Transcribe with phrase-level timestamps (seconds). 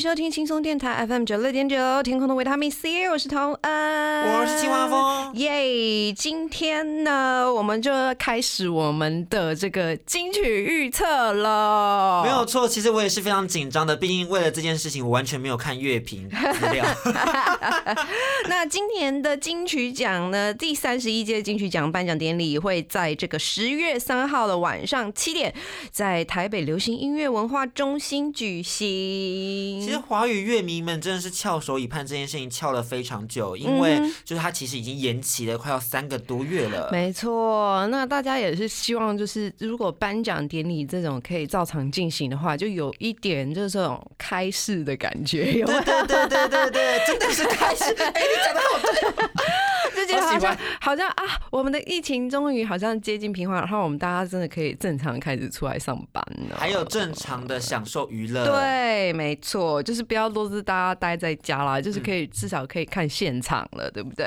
[0.00, 3.70] 收听轻松电台 FM 九六点九，天空的维他命 C，我是童恩，
[4.30, 5.34] 我是青蛙风。
[5.34, 12.22] 耶今天呢，我们就开始我们的这个金曲预测了。
[12.24, 16.84] 没有错，其实我也是非常紧张的，毕竟为了这件事情，我完全没有看乐评资料。
[18.48, 25.54] 那今年的金曲奖呢，第三十一届金曲奖颁奖典礼会在这个十月三号的晚上七点，
[25.90, 29.80] 在台北流行音乐文化中心举行。
[29.80, 36.88] 其实华语乐迷们真的是翘首以盼，这件事情翘了非常久，因为嗯就是它其实已经延期了快要三个多月了。
[36.92, 47.84] 没错，那大家也是希望，就是如果颁奖典礼这种可以照常进行的话，就有一点就是这种开市的感觉，有有对对对对对对，真的是开市。
[48.00, 49.59] 哎、你讲的好对。
[50.12, 58.44] 就觉得好像好像啊，我们的疫情终于好像接近平缓，然后我们大家真的可以正常开始出来上班了，还有正常的享受娱乐。。
[58.44, 64.26] 对，没错，就是不要都是大家待在家啦，就是可以至少可以看现场了，对不对？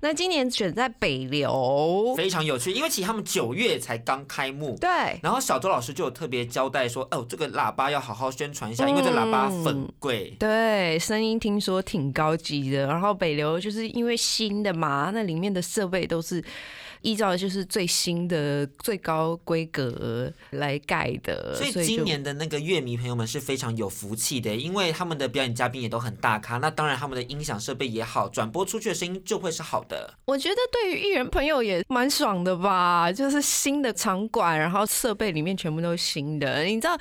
[0.00, 4.88] 那今年选在北流，非常有趣，因为其实他们九月才刚开幕，对，
[5.22, 10.34] 然后小周老师就有特别交代说，哦，这个喇叭要好好宣传一下，因为这喇叭很贵。
[10.38, 16.42] 对，声音听说挺高级的，然后北流就是因为新的嘛，那里面的设备都是
[17.02, 30.12] 依照就是最新的最高规格来盖的，所以今年的那个乐迷朋友们是非常有福气的，因为他们的表演嘉宾也都很大咖，那当然他们的音响设备也好，转播出去的声音就会是好的。
[30.24, 36.62] 我觉得对于艺人朋友也蛮爽的吧，就是新的场馆，然后设备里面全部都是新的。
[36.64, 36.98] 你知道，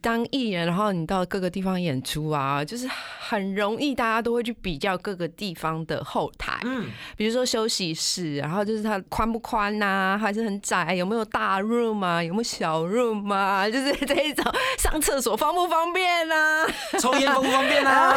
[0.00, 14.44] 当艺人，然后你到各个地方演出啊，就是很容易大家都会去比较各个地方的后台，嗯，比如说休息室，然后就是它宽不宽呐、还是很窄，有没有大 room 啊，有没有小 room 啊， 就是这一种
[14.78, 16.64] 上厕所方不方便啊？
[17.00, 18.14] 抽烟方不方便啊？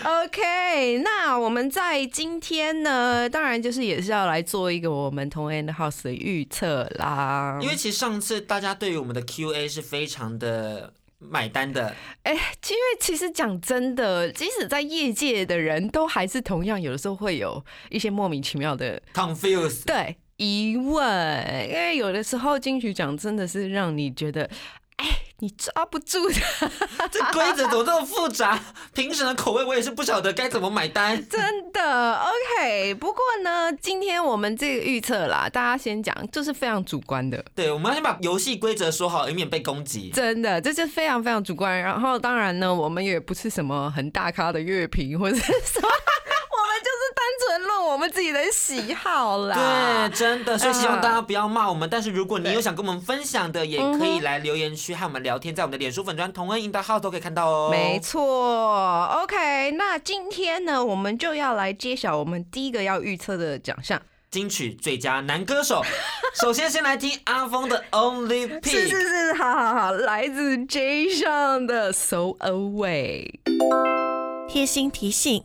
[0.24, 7.58] OK，那我们在今天呢，当然就是也是要来做一个我们同 End House 的预测啦。
[7.60, 10.90] 因为其实上次大家对于我们的 Q&A 是非常的
[11.28, 19.84] 买单的，哎，因为其实讲真的，即使在业界的人都还是同样，有的时候会有一些莫名其妙的 confuse。
[19.84, 24.48] 对疑问，因为有的时候金曲奖真的是让你觉得。
[24.96, 25.06] 哎，
[25.40, 26.34] 你抓不住的，
[27.10, 28.58] 这规则怎么这么复杂？
[28.94, 31.16] 评审的口味我也是不晓得该怎么买单。
[31.28, 32.94] 真的 OK。
[32.94, 40.10] 不过呢，今天我们这个预测啦，大家先讲，这是非常主观的，对，我们要先把游戏规则说好，以免被攻击。
[40.10, 41.76] 真的，这是非常非常主观。
[41.78, 45.88] 然后当然呢，我们也不是什么很大咖的乐评或者是什么，
[47.14, 50.08] 单纯论我们自己的喜好啦。
[50.08, 51.88] 对，真的，所以希望啊大家不要骂我们。
[51.88, 57.68] 但是如果你有想跟我们分享的，也可以来留言区和我们聊天，在我们的脸书粉砖同恩赢的号都可以看到哦。
[57.70, 64.00] 没错，OK，那今天呢，我们就要来揭晓我们第一个要预测的奖项。
[64.30, 65.80] 金曲最佳男歌手，
[66.42, 68.90] 首先先来听阿峰的 Only 是 Pick。
[68.90, 73.30] 是是，好好好，来自 J 上的 So Away。
[74.48, 75.44] 贴心提醒：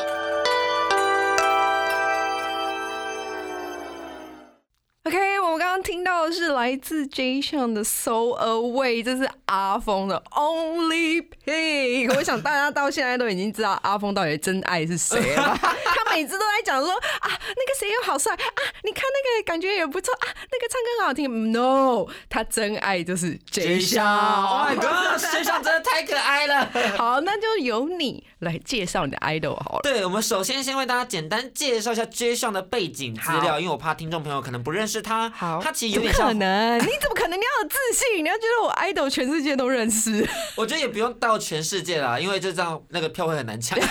[6.53, 12.15] 来自 J 上的 So Away，这是阿峰的 Only Pink。
[12.15, 15.57] 我想大家到现在都已经知道 阿峰到底的真爱是谁了。
[15.61, 18.37] 他每次都在讲说啊，那个谁又好帅啊，
[18.83, 21.51] 你看那个感觉也不错啊，那个唱歌很好听。
[21.51, 24.05] No，他真爱就是 J 上
[24.45, 26.69] ，Oh my God，J 上真的太可爱了。
[26.97, 29.79] 好，那就由你来介绍你的 idol 好了。
[29.83, 35.29] 对，我们首先先为大家简单介绍一下 J 上的背景资料，因为我怕听众朋友可能不认识他。
[35.29, 36.77] 好，他其实有点像，能？
[36.79, 37.39] 你怎么可能？
[37.39, 40.27] 你要有自信，你要觉得我 idol 全世界都认识。
[40.55, 43.79] 我觉得也不用到全世界啦，因为就这样那个票会很难抢。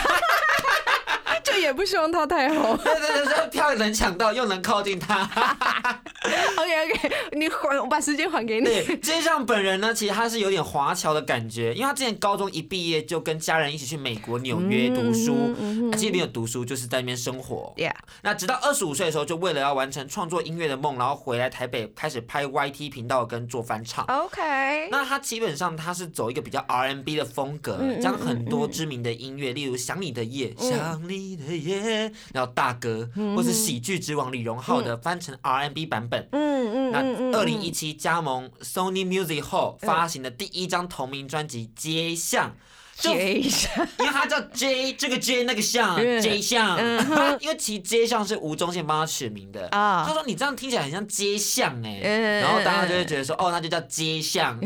[1.61, 2.77] 也不希望他太红。
[2.83, 5.23] 对对对，这票能抢到又能靠近他。
[6.57, 8.67] OK OK，你还我把时间还给你。
[8.67, 15.35] 对，街上本人呢，其实他是有点华侨的感觉，因为他之前高中一毕业就跟家人一起去美国纽约读书，
[15.93, 17.73] 啊其实没有读书，就是在那边生活。
[17.77, 24.05] Yeah，那直到二十五岁的时候，就为了要完成创作音乐的梦，然后回来台北开始拍 YT 频道跟做翻唱。
[24.07, 36.29] OK，那他基本上他是走一个比较 RNB 的风格，将很多知名的音乐，例如《想你的夜》想你的夜》，然后大哥，或是喜剧之王李荣浩的翻成 RMB 版本。
[36.33, 42.55] 嗯嗯那二零一七加盟 Sony Music 后发行的第一张同名专辑《街巷》，
[43.03, 46.79] 就，因为他叫 J 这个 J 那个巷 J 巷，
[47.41, 54.59] 因为其实街巷是吴宗宪帮他取名的啊他说你这样听起来很像街巷哎，然后大家就会觉得说哦那就叫街巷，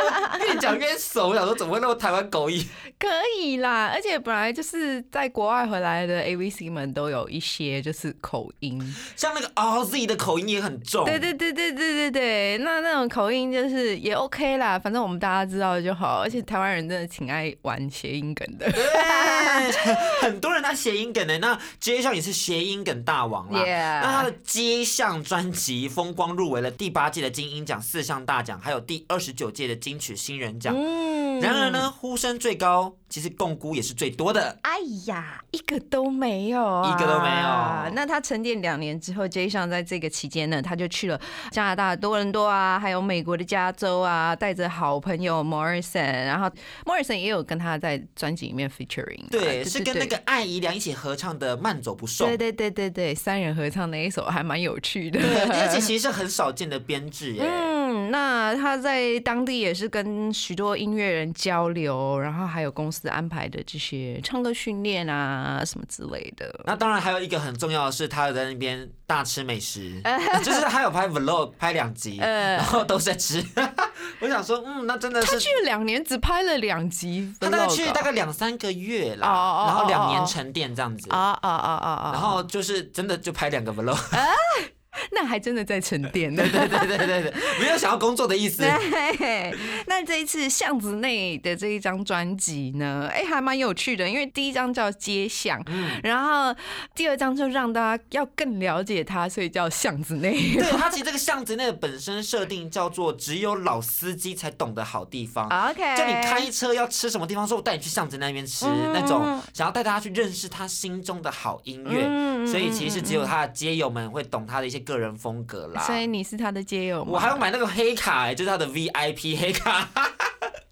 [0.46, 2.64] 越讲越熟，我想说怎么会那么台湾狗音？
[2.98, 3.06] 可
[3.38, 3.90] 以啦。
[3.92, 8.80] 而且本来就是在国外回来的 AVC 们都有一些就是口音，
[9.16, 16.20] 像那个 RZ 的口音也很重，对对对对对对对，那那种口音就是也 OK 啦，反正我们大家知道就好。
[16.22, 18.70] 而且台湾人真的挺爱玩谐音梗的。
[18.70, 18.82] 对，
[20.20, 23.62] 很多人他谐音梗的，那街巷也是谐音梗大王啦。
[23.64, 30.74] 那他的街巷专辑风光入围了第八届的金鹰奖四项大奖，还有第二十九届的金曲新人奖。
[30.76, 34.58] 嗯然而呢，呼声最高，其实共估也是最多的。
[34.60, 34.76] 哎
[35.06, 41.18] 呀，一个都没有、啊，一个都没有那他沉淀两年之后，J 上在这个期间呢，他就去了
[41.50, 46.50] 加拿大多伦多啊，还有美国的加州啊，带着好朋友 Morrison，然后
[46.84, 52.26] Morrison 也有跟他在专辑里面 featuring，、啊、对，是跟那对个艾怡良一起合唱的《慢走不送》。
[52.28, 55.18] 对对对对对，三人合唱那一首还蛮有趣的。
[55.18, 57.42] 对，而且 其实是很少见的编制耶。
[57.42, 57.69] 嗯，
[58.10, 66.60] 那他在当地也是跟许多音乐人交流，然后还有公司安排的这些唱歌训练啊什么之类的。
[66.64, 70.02] 那当然还有一个很重要的是，他有在那边大吃美食，
[70.44, 72.56] 就是他有拍 vlog 拍两集，呃。
[72.56, 73.44] 然后都在吃。
[74.20, 79.28] 我想说，嗯，那真的是他去了两年，只拍了两集他大概去大概两三个月啦，
[79.66, 82.10] 然后两年沉淀这样子，啊啊啊啊啊！
[82.12, 83.98] 然后就是真的就拍两个 vlog，
[85.12, 86.48] 那还真的在沉淀 对。
[86.48, 88.62] 对对对对对，没有想要工作的意思。
[88.62, 89.54] 对，
[89.86, 96.54] 那这一次巷子内的这一张专辑呢，哎、还蛮有趣的，因为第一张叫街巷，嗯然后
[96.94, 100.54] 第二张就让大家要更了解他，所以叫巷子内。
[100.54, 105.46] 对，它其实这个巷子内的本身设定叫做只有老司机才懂的好地方。
[105.48, 115.82] OK，就你开车要吃什么地方，说我带你去巷子那边吃，嗯那种想要带大家去认识他心中的好音乐，嗯所以其实是只有他的街友们会懂他的一些个人风格啦。
[115.82, 117.10] 所以你是他的街友吗？
[117.12, 119.88] 我还要买那个黑卡、欸，就是他的 VIP 黑卡。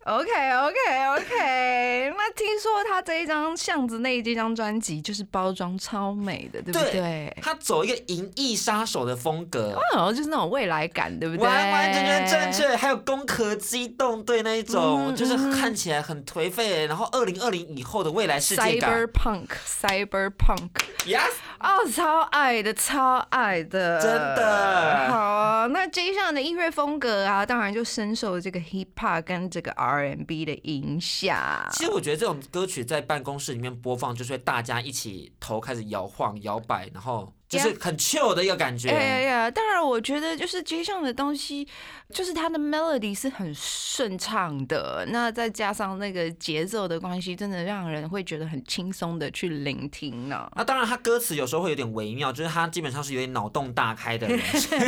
[0.09, 7.37] OK OK OK，那听说他这一张巷子内这张专辑就是包装超美的，对不对？
[7.43, 9.79] 他走一个银翼杀手的风格。
[9.95, 11.47] 然后就是那种未来感，对不对？
[11.47, 12.39] 完完全全正。
[12.51, 18.91] 确，还有攻壳机动队那一种，嗯就是嗯看起来很颓废，然后二零二零以后的未来世界感。
[18.91, 31.67] Cyberpunk，Cyberpunk，Yes，哦，超爱的，超爱的，真的好啊，那 J 上的音乐风格啊，当然就深受这个 Hip Hop 跟这个 R&B 的影响。
[31.73, 38.91] 其实我觉得这种歌曲在办公室里面播放，就是大家一起头开始摇晃、摇摆，然后就是很 chill 的一个感觉。
[38.91, 39.51] 哎呀呀！
[39.51, 41.67] 当然，我觉得就是街上的东西，
[42.13, 50.47] 就是它的 melody 是很顺畅的，那再加上那个节奏的关系，真的让人会觉得很轻松的去聆听呢。
[50.55, 54.39] 那当然，他歌词有时候会有点微妙，就是他基本上是有点脑洞大开的人。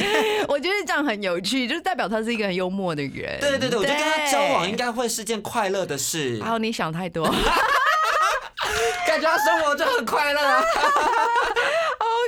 [0.46, 3.40] 我觉得这样很有趣，就是代表他是一个很幽默的人。
[3.40, 4.90] 对对对，我觉得跟他交往应该。
[4.90, 7.24] 会是件快乐的事，还有你想太多。
[9.06, 10.60] 感觉他生活就很快乐啊。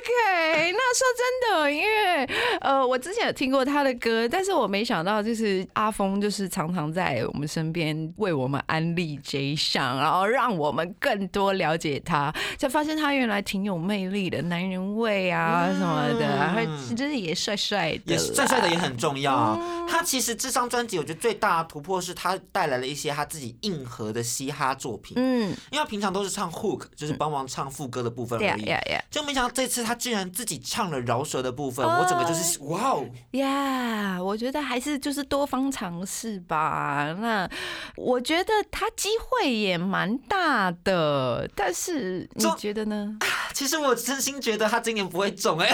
[0.02, 2.24] OK，那说真的，因为
[2.60, 16.60] 呃，我之前有听过他的歌，但是我没想到，就是阿峰就是常常在我们身边为我们安利 J 项，然后让我们更多了解他，才发现他原来挺有魅力的，男人味啊什么的，然后
[16.96, 19.56] 就是也帅帅的，也是帅帅的也很重要。
[19.60, 28.80] 嗯他其实这张专辑，我觉得最大的突破是他带来了一些他自己硬核的嘻哈作品，嗯，因为他平常都是唱 hook，就是帮忙唱副歌的部分对呀
[29.10, 33.04] 就没想到这次他居然自己唱了饶舌的部分，哦我整个就是哇哦！
[33.32, 37.14] 呀我觉得还是就是多方尝试吧。
[37.20, 37.48] 那
[37.96, 43.18] 我觉得他机会也蛮大的，但是你觉得呢？
[43.54, 45.68] 其实我真心觉得他今年不会中哎、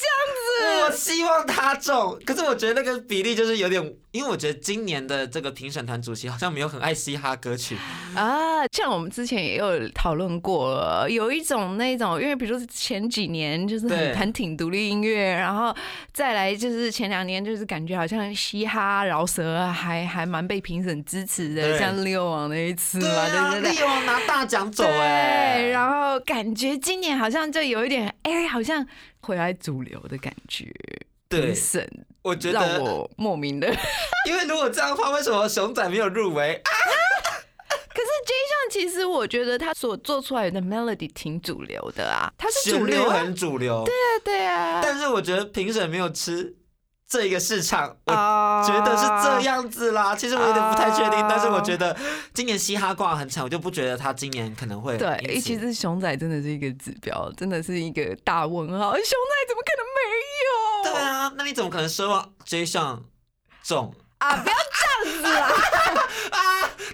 [0.00, 7.76] 这样子我希望他中，可是我觉得那个比例就是有点，因为我觉得今年的这个评审团主席好像没有很爱嘻哈歌曲。
[8.14, 15.74] 啊，像我们之前也有讨论过，有一种那种，因为比如说前几年就是对很很挺独立音乐，然后
[16.12, 23.72] 再来就是前两年就是感觉好像嘻哈饶舌还还蛮被评审支持的，像六王那一次嘛，啊，对对对。
[23.72, 28.86] 力王拿大奖走哎、对，然后感觉今年好像就有一点，哎、好像
[29.24, 30.70] 回来主流的感觉。
[31.28, 33.66] 对评，审我觉得，让我莫名的。
[34.28, 36.54] 因为如果这样的话，为什么熊仔没有入围？
[36.54, 36.70] 啊
[37.94, 44.80] 可是 J 上其实我觉得他所做出来的 melody 挺主流的啊，他是主流啊，很主流，对啊对啊。
[44.82, 46.54] 但是我觉得评审没有吃
[47.08, 50.16] 这一个市场，我啊觉得是这样子啦。
[50.16, 51.96] 其实我有点不太确定，啊但是我觉得
[52.32, 58.92] 今年嘻哈挂很惨，我就不觉得他今年可能会对，其实熊仔真的是一个指标，真的是一个大问号。
[58.96, 60.00] 熊仔怎么可能没
[60.44, 60.94] 有？
[60.94, 63.02] 对啊，那你怎么可能奢望追上
[63.62, 63.94] 中？
[64.18, 64.54] 啊，不要
[65.24, 65.48] 子啊！
[66.30, 66.38] 啊，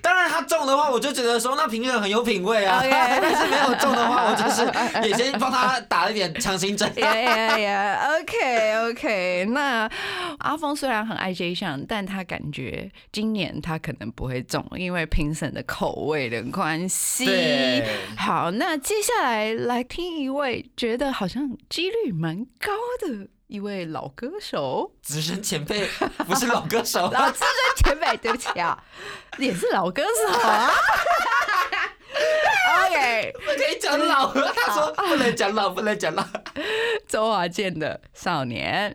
[0.00, 2.80] 当然他中的话，我就觉得说那评审很有品味啊。
[2.86, 6.90] 但是没有中的话，我就是也先帮他打了一点强心针。
[6.96, 9.90] 呀呀呀！OK OK，那
[10.38, 17.82] 阿峰虽然很爱 J 项，但他感觉今年他可能不会中，因为评审的口味的关系。
[18.16, 25.84] 好，那接下来来听一位觉得好像几率蛮高的一位老歌手，资深前辈
[26.18, 28.80] 不是老歌手， 老资深前辈，对不起啊，
[29.38, 30.70] 也是老歌手啊。
[33.34, 34.32] 不可以讲老。
[34.32, 36.24] 他说不能讲老，不能讲老。
[37.08, 38.94] 周华健的《少年》。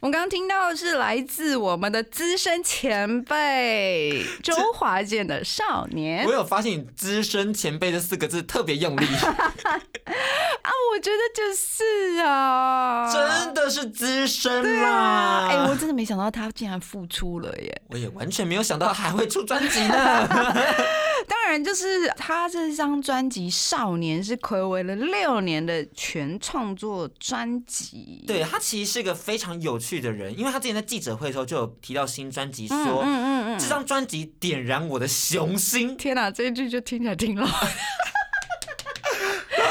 [0.00, 14.90] 我们刚刚听到的是来自我们的资深前辈周华健的《少年我》有发现你“资深前辈”这四个字特别用力， 啊，我觉得就是啊，真的是资深对啦。
[14.90, 17.82] 啊，哎、我真的没想到他竟然复出了耶！
[17.88, 20.28] 我也完全没有想到还会出专辑呢。
[21.28, 28.24] 当然，就是他这张专辑《少年》是暌违了六年的全创作专辑。
[28.26, 37.46] 对他其实是个非常有趣的人，因为他之前在记者会的时候就有提到新专辑，说、嗯嗯嗯这张专辑点燃我的雄心，天哪、这一句就听起来挺老。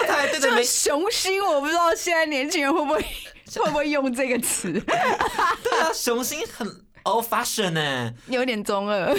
[0.07, 6.67] 对着这媒雄心，我不知道现在年轻人会不会会不会用这个词， 对啊，雄心很
[7.03, 8.13] old fashion 呢。
[8.27, 9.15] 有点中二，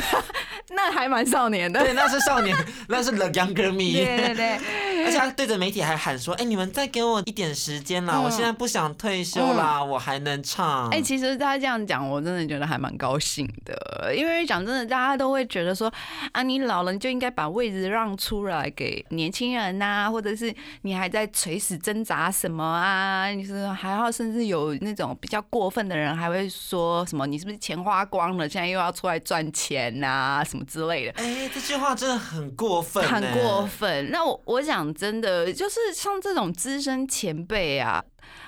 [0.71, 1.83] 那还蛮少年的。
[1.83, 2.57] 对，那是少年，
[2.89, 4.05] 那是 The Younger 对 Me。
[4.05, 4.59] 对对，
[5.05, 15.93] 而且他对着媒体还喊说：“哎、你们再给我一点时间啦，嗯我现在不想退休啦，我还能唱。”哎、其实他这样讲，我真的觉得还蛮高兴的，因为讲真的，大家都会觉得说，
[16.33, 23.29] 啊，你老了你就应该把位置让出来给年轻人呐、或者是你还在垂死挣扎什么啊？
[23.29, 31.13] 你是还要甚至有那种比较过分的人，还会说什么你是不是钱花光了，现在又要出来赚钱呐、什么之类的。
[31.17, 33.67] 哎、这句话真的很过分，很过。
[33.67, 34.11] 分。
[34.11, 34.61] 那我我
[34.93, 38.05] 真的，就是像这种资深前辈啊，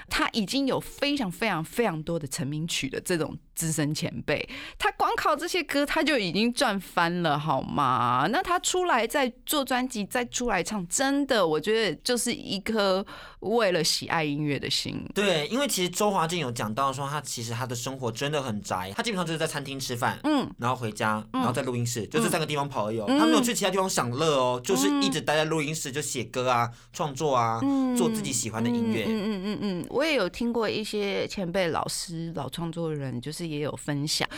[0.09, 8.27] 他已经有非常非常非常多的成名曲的这种资深前辈，他光靠这些歌他就已经赚翻了，好吗？
[8.31, 13.05] 那他出来再做专辑，再出来唱，真的，我觉得就是一颗
[13.41, 15.05] 为了喜爱音乐的心。
[15.15, 23.05] 对，因为其实周华健有讲到说，他其实他的生活真的很宅，他基本上就是在餐厅吃饭，嗯，然后回家，然后在录音室，就这三个地方跑而已、哦。
[23.09, 27.61] 嗯他没有去其他地方享乐哦，就是一直待在录音室，就写歌啊、创作啊，
[27.97, 29.05] 做自己喜欢的音乐。
[29.07, 34.29] 嗯嗯嗯嗯嗯，我也有听过一些前辈老师、老创作人，就是也有分享，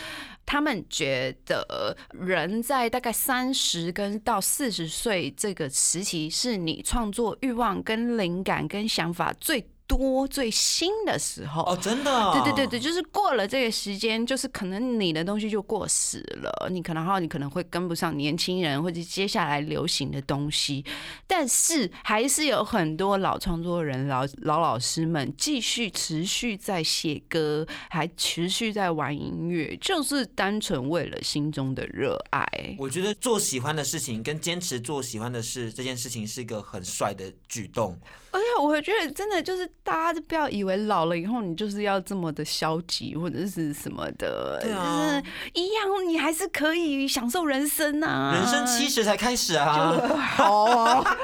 [0.45, 11.63] 他们觉得人在大概三十跟到四十岁这个时期，是你创作欲望、跟灵感、跟想法最多、最新的时候。
[11.63, 12.33] 哦，真的、哦？
[12.33, 20.83] 对对对对，就是过了这个时间，就是可能你的东西就过时了，你可能然后你可能会跟不上年轻人或者接下来流行的东西，
[21.25, 32.45] 但是还是有很多老创作人、老老老师们继续持续在写歌，还持续在玩音乐，就是单纯为了心中的热爱。
[32.77, 37.97] 我觉得做喜欢的事情跟坚持做喜欢的事这件事情是一个很帅的举动。
[38.37, 48.33] 而且我觉得真的就是大家就不要以为老了以后你就是要这么的消极或者是什么的，对啊就是一样，你还是可以享受人生啊。
[48.35, 49.97] 人生七十才开始啊！
[50.37, 51.17] 好啊，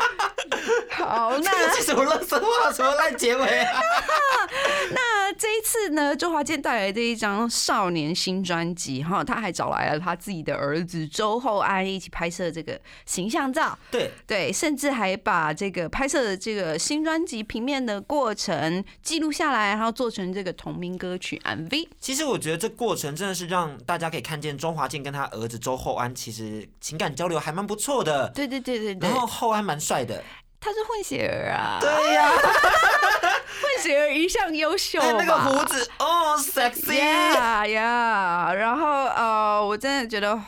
[0.90, 2.72] 好，那这什么垃圾话？
[2.72, 3.82] 什么烂结尾啊？
[4.92, 21.88] 那这一次呢，周华健带来这一张少年新专辑哈，他还找来了他自己的儿子周厚安一起拍摄这个形象照，对，对，甚至还把这个拍摄的这个新专辑平面的过程记录下来，然后做成这个同名歌曲 MV。
[22.00, 28.30] 其实我觉得这过程真的是让大家可以看见周华健跟他儿子周厚安其实情感交流还蛮不错的。
[28.30, 30.24] 对对对对对然，后厚安蛮帅的，
[30.64, 36.94] 他是混血儿啊，对呀、 混血儿一向优秀还有那个吧胡子哦，sexy。
[36.94, 40.42] 呀呀，然后呃，我真的觉得，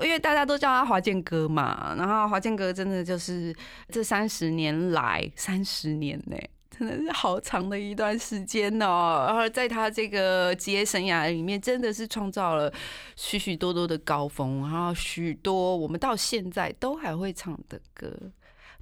[0.00, 3.54] 因为大家都叫他华健哥嘛，然后华健哥真的就是
[3.90, 6.36] 这三十年来，三十年呢、
[6.70, 9.26] 真的是好长的一段时间哦。
[9.28, 12.72] 然后在他这个职业生涯里面，真的是创造了
[13.16, 18.10] 许许多多的高峰，然后许多我们到现在都还会唱的歌。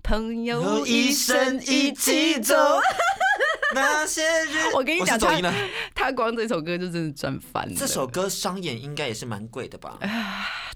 [0.06, 2.80] 朋友一一生生一一起起走走，
[3.74, 5.52] 那些日，我跟你讲，他。
[5.94, 7.74] 他光这首歌就真的赚翻了。
[7.76, 9.98] 这首歌商演应该也是蛮贵的吧？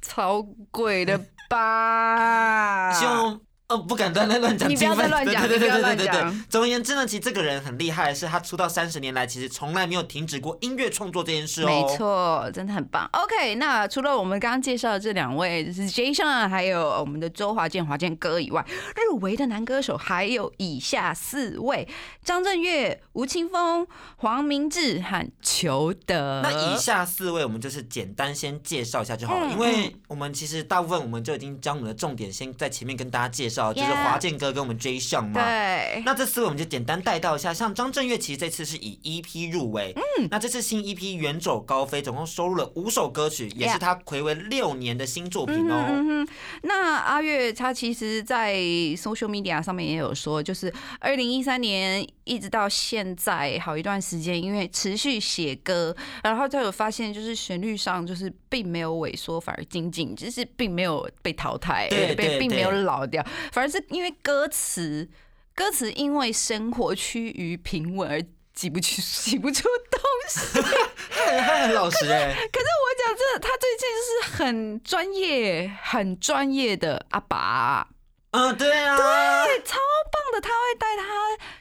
[0.02, 1.18] 超贵的
[1.48, 2.90] 吧？
[2.98, 6.32] 希望呃不敢乱乱乱讲你不要，再乱讲对对对对对对。
[6.48, 11.66] 总而言之呢，其实这个人很厉害，是他出道三十年来，其实从来没有停止过音乐创作这件事哦。
[11.66, 13.08] 没，错，真的很棒。
[13.12, 18.66] OK，那除了我们刚刚介绍的这两位，就是 Jason 还有我们的周华健华健哥以外，
[19.08, 21.86] 入围的男歌手还有以下四位：
[22.24, 23.86] 张震岳、吴青峰、
[24.16, 26.40] 黄明志和裘德。
[26.42, 35.42] 那以下四位我们就是简单先介绍一下就好了，嗯因为我们其实大部分我们就已经将我们的重点先在前面跟大家介绍，就是华健哥跟我们 J 项嘛。
[35.42, 46.26] 对，那这次我们就简单带到一下，像张震岳其实这次是以 EP 入围，嗯，那这次新 EP 远走高飞总共收录了五首歌曲，也是他暌违六年的新作品哦。
[46.62, 48.54] 那阿月他其实，在
[48.96, 65.08] social media 上面也有说，就是二零一三年一直到现在好一段时间，因为持续写歌，然后他有发现，就是旋律上就是并没有萎缩，反而精进，就是并没有被淘汰，对对被并没有老掉，反而是因为歌词，
[65.54, 70.60] 歌词因为生活趋于平稳而挤不出 挤不出东西。
[71.10, 77.88] 他很很老实哎、 可是我讲真的，他最近是很专业、很专业的阿爸，
[78.30, 78.96] 嗯，对啊，
[79.44, 79.76] 对，超
[80.12, 80.40] 棒的。
[80.40, 81.04] 他会带他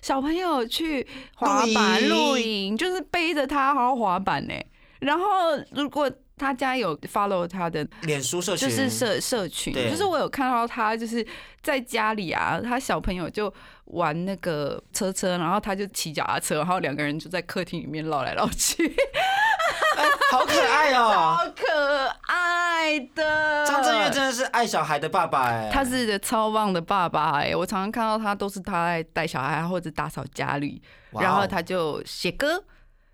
[0.01, 4.53] 小朋友去滑板、露营露营，就是背着他好好滑板呢。
[5.00, 5.25] 然后
[5.72, 8.69] 如果他家有 follow 他的脸书社群。
[8.69, 9.91] 就是社社群，对。
[9.91, 11.25] 就是我有看到他就是
[11.61, 13.53] 在家里啊，他小朋友就
[13.85, 18.91] 玩那个车车，然后他就骑脚踏车，然后两个人就在客厅里面绕来绕去。
[20.31, 23.65] 好可爱哦、好可爱的。
[23.65, 32.63] 张震岳真的是爱小孩的爸爸哎、他是个超棒的爸爸哎、我常常看到他都是他在带小孩或者打扫家里，然后他就写歌。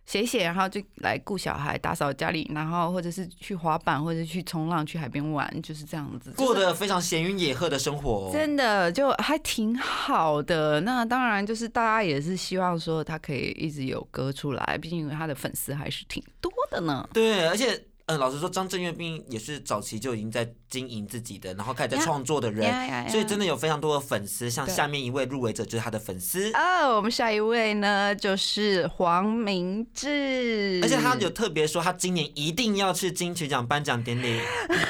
[0.05, 6.31] 写一写，然后就来顾小孩、打扫家里，然后或者是去滑板，或者去冲浪、去海边玩，就是这样子。
[6.37, 8.29] 过得非常闲云野鹤的生活、哦。
[8.31, 10.79] 真的就还挺好的。
[10.81, 17.07] 那当然就是大家也是希望说他可以一直有歌出来，毕竟他的粉丝还是挺多的呢。
[17.11, 17.83] 对，而且。
[18.07, 24.47] 嗯，老实说，张震岳毕竟也是早期就已经在经营自己的，然后开始在呀创作的人所以真的有非常多的粉丝。
[24.47, 34.39] 像下面一位入围者就是他的粉丝，哦，我们下一位呢就是黄明志，而且他有特别说，他今年一定要去金曲奖颁奖典礼，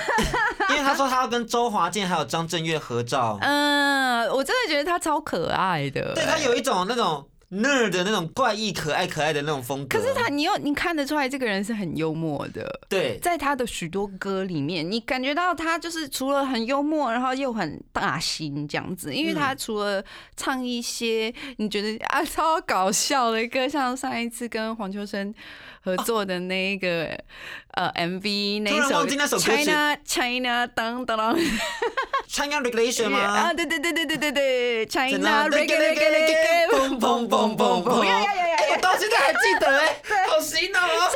[0.71, 3.38] 因为他说他要跟周华健还有张震岳合照。
[3.39, 6.13] 嗯，我真的觉得他超可爱的。
[6.15, 9.99] 对他有一种那种 nerd 的那种怪异、可爱、可爱的那种风格。
[9.99, 12.79] 可是他，你又你看得出来，这个人是很幽默的。
[12.89, 19.13] 对在他的许多歌里面，你感觉到他就是除了很幽默，然后又很大心这样子。
[19.13, 20.03] 因为他嗯除了
[20.36, 25.34] 唱一些你觉得啊超搞笑的歌，像上一次跟黄秋生
[25.85, 27.15] 合作的那一个、
[27.75, 31.37] 呃 MV 那一首 China China 当当当
[32.27, 33.19] China Regulation 吗？
[33.21, 38.03] 啊，对对对对对对对，China Reggae Reggae Reggae，嘣嘣嘣嘣嘣！
[38.03, 41.11] 呀呀呀呀哎我到现在还记得哎，好洗脑哦。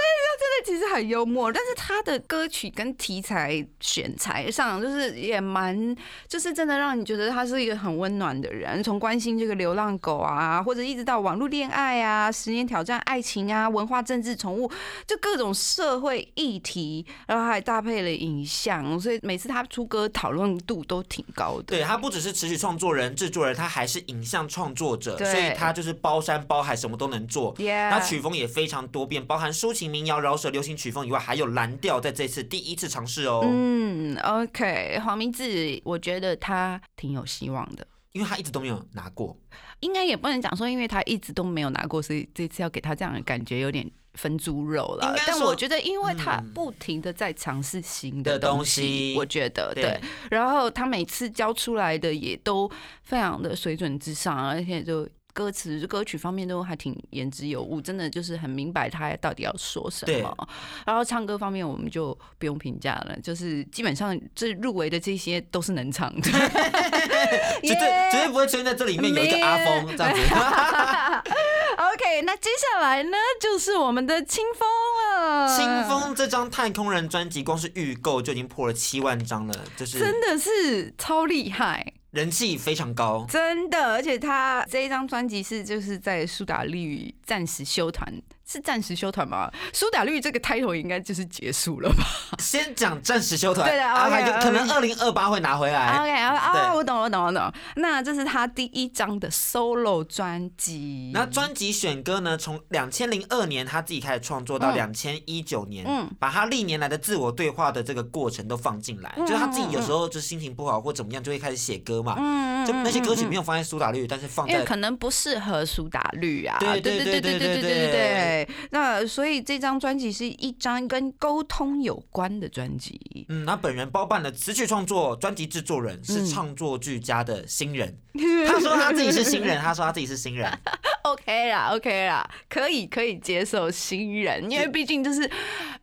[0.66, 5.96] 其实很幽默，但是他的歌曲跟题材选材上，就是也蛮，
[6.28, 8.84] 就是真的让你觉得他是一个很温暖的人。
[8.84, 14.70] 从关心这个流浪狗啊，或者一直到网络恋爱啊、十年挑战爱情啊、文化政治、宠物，
[15.08, 21.64] 就各种社会议题，然后还搭配了影像，所以每次他出歌讨论度都挺高的。
[21.64, 27.56] 对他不只是词曲创作人、制作人，他还是影像创作者，对所以他就是包山包海，什么都能做。
[27.58, 33.42] 那曲风也非常多变，包含抒情、民谣、饶舌、流行曲风以外，还有蓝调，在这次第一次尝试哦。
[33.44, 37.88] 嗯，OK，黄明志，我觉得他挺有希望的。
[38.12, 39.36] 因为他一直都没有拿过。
[39.80, 50.02] 应该也不能讲说，因为他一直都没有拿过，所以这次要给他这样的感觉有点分猪肉了但我觉得，因为他嗯不停的在尝试新的东西西，我觉得对对。
[50.30, 52.70] 然后他每次教出来的也都
[53.02, 55.10] 非常的水准之上，而且就。
[55.40, 60.50] 歌词、歌曲方面都还挺言之有物，真的就是很明白他到底要说什么。
[60.86, 66.22] 然后唱歌方面我们就不用评价了，就是基本上这入围的这些都是能唱的，
[67.64, 70.20] 绝对绝对不会出现在这里面有一个阿峰这样子。
[71.80, 74.68] OK，那接下来呢，就是我们的清风
[75.00, 75.48] 了。
[75.58, 83.26] 清风这张太空人专辑，光是预购就已经破了七万张了，就是真的是超厉害，人气非常高。
[83.30, 88.12] 真的，而且他这一张专辑是就是在苏打绿暂时休团，
[88.52, 89.52] 是暂时休团吗？
[89.74, 92.04] 苏打绿这个 title 应该就是结束了吧
[92.40, 95.98] 先讲暂时休团，对的啊 OK，还有可能二零二八会拿回来。
[96.00, 97.52] ？OK 啊对啊，我懂我懂我懂。
[97.76, 112.16] 那这是他第一张的 solo 专辑，那专辑选歌呢，从两千零二年他自己开始创作到嗯两千一九年，嗯把他历年来的自我对话的这个过程都放进来，嗯就是他自己有时候就心情不好或怎么样，就会开始写歌嘛。
[112.18, 113.44] 嗯就那些歌曲没有。
[113.50, 118.39] 放在苏打绿，但是放在可能不适合苏打绿啊，对对对对对对对对
[118.72, 123.26] 那所以这张专辑是一张跟沟通有关的专辑。
[123.30, 127.98] 嗯，那本人包办了词曲创作、专辑制作人，是嗯创作俱佳的新人。
[128.48, 130.52] 他说他自己是新人，他说他自己是新人。
[131.04, 135.30] OK 啦，OK 啦，可以可以接受新人，因为毕竟就是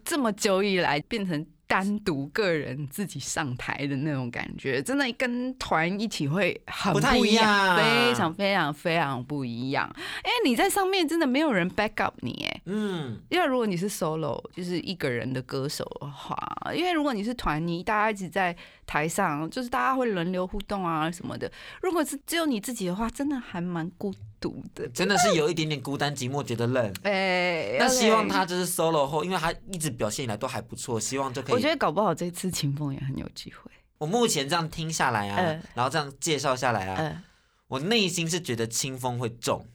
[0.04, 1.46] 这么久以来变成。
[1.66, 9.90] 单独个人自己上台的那种感觉，真的跟团一起会很不太一一样非常非常非常不一样。
[10.24, 16.36] 因为你在上面真的没有人 back up 你，哎，嗯，因为如果你是 solo，就是一个人的歌手的话，
[16.74, 21.50] 因为如果你是团，你大家一直在台上，就是大家会轮流互动啊什么的。
[21.82, 24.14] 如果是只有你自己的话，真的还蛮孤
[24.46, 24.88] 独的。
[24.90, 26.94] 真的是有一点点孤单寂寞，觉得冷。
[27.02, 31.52] 哎、那希望他就是 solo 后，因为他一直表现以来都还不错，希望就可以。
[31.52, 33.70] 我觉得搞不好这次清风也很有机会。
[33.98, 37.22] 我目前这样听下来啊，嗯然后这样介绍下来啊，嗯、
[37.66, 39.66] 我内心是觉得清风会中。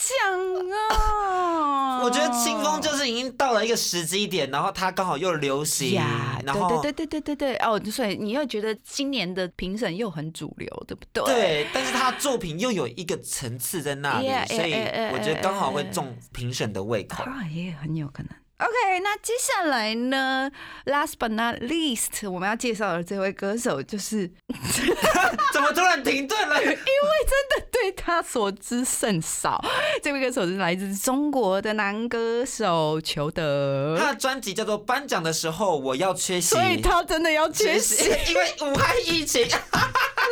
[0.00, 2.00] 讲啊！
[2.02, 11.24] 我觉得清风就是已经到了一个时机点，然后他刚好又流行呀，然后对对对对对对哦，所以你又觉得今年的评审又很主流，对不对？
[11.24, 14.72] 对，但是他作品又有一个层次在那里 Yeah, 所以
[15.12, 17.22] 我觉得刚好会中评审的胃口。
[17.24, 18.30] 啊，也很有可能。
[18.62, 20.50] OK，那接下来呢
[20.84, 24.30] ？Last but not least，我们要介绍的这位歌手就是
[25.52, 26.60] 怎么突然停顿了？
[26.62, 29.64] 因为真的对他所知甚少。
[30.02, 39.48] 这位歌手是来自中国的男歌手裘德，他的专辑叫做《颁奖的时候我要缺席》，所以他真的要缺席， 因为武汉疫情。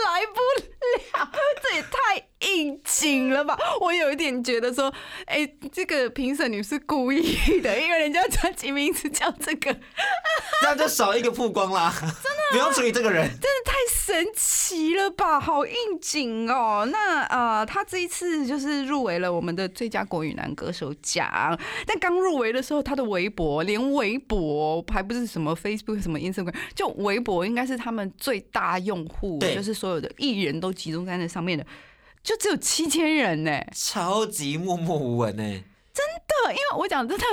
[0.05, 0.41] 来不
[1.19, 1.31] 了，
[1.63, 3.59] 这也太应景了吧！
[3.81, 4.93] 我有一点觉得说，
[5.27, 9.77] 哎、这个评审女是故意的，因为人家专辑名字叫这个，
[10.63, 12.19] 那就少一个曝光啦，真的
[12.53, 13.29] 不用注意这个人。
[13.29, 16.89] 真的太神奇了吧，好应景哦。
[16.91, 31.67] 那呃，他这一次就是入围了我们的最佳国语男歌手奖，但刚入围的时候，他的微博连微博还不是什么 Facebook 什么 Instagram，就微博应该是他们最大用户，对就是所有的艺人都集中在那上面的，
[32.23, 33.59] 就只有七千人呢。
[33.75, 35.43] 超级默默无闻呢，
[35.95, 37.25] 真的，因为我讲真的，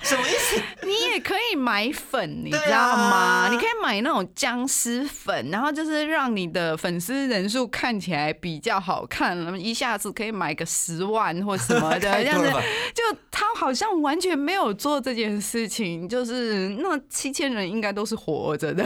[0.00, 0.62] 什么意思？
[0.82, 3.48] 你也可以买粉，你知道吗？
[3.50, 12.50] 你可以买那种僵尸粉，然后就是让你的粉丝人数看起来比较好看，一下子可以买个十万或什么的， 这样子。
[12.94, 18.82] 就他好像完全没有做这件事情，就是那七千人应该都是活着的。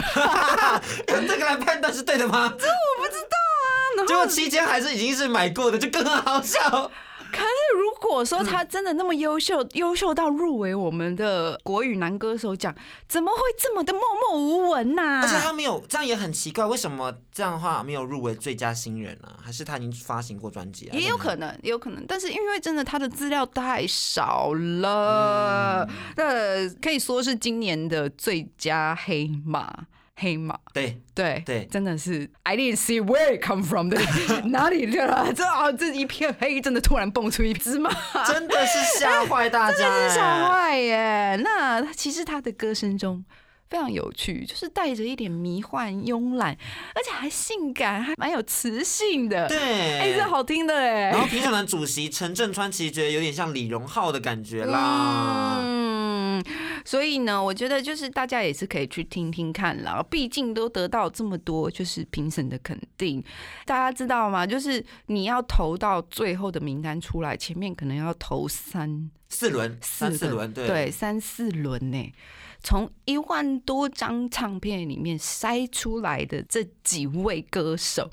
[1.08, 2.52] 用这个来判断是对的吗？
[2.58, 4.06] 这我不知道啊。
[4.06, 6.90] 结果期间还是已经是买过的，就更好笑。
[7.30, 12.74] 可是如果说他真的那么优秀，优秀到入围我们的国语男歌手奖，
[13.08, 20.96] 怎么会这么的默默无闻呐、而且他没有，这样也很奇怪，为什么这样的话没有入围最佳新人呢、还是他已经发行过专辑啊？
[20.96, 29.86] 也有可能，也有可能，但是因为真的他的资料太少了，那、可以说是今年的最佳黑马。
[30.22, 34.00] 黑马，对，对对真的是 I didn't see where it come from 的，
[34.50, 35.32] 哪里来的？
[35.34, 37.90] 这啊，这一片黑，真的突然蹦出一只马，
[38.24, 41.40] 真的是吓坏大家、 真的是吓哎坏耶！
[41.42, 43.24] 那其实他的歌声中
[43.68, 46.56] 非常有趣，就是带着一点迷幻、慵懒，
[46.94, 49.48] 而且还性感，还蛮有磁性的。
[49.48, 49.58] 对，
[49.98, 51.10] 哎、这好听的哎。
[51.10, 55.58] 然后评审团主席陈振川其实觉得有点像李荣浩的感觉啦。
[55.62, 55.81] 嗯，
[56.84, 63.22] 所以呢，我觉得就是大家也是可以去听听看啦，毕竟都得到这么多就是评审的肯定，
[63.64, 64.46] 大家知道吗？
[64.46, 72.12] 就是你要投到最后的名单出来，前面可能要投三四轮，三四轮，对对，三四轮呢。
[72.64, 78.08] 从一万多张唱片里面筛出来的这几位歌手，